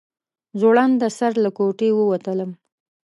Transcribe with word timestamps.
زوړنده 0.59 1.07
سر 1.17 1.31
له 1.43 1.49
کوټې 1.57 1.89
ووتلم. 1.93 2.51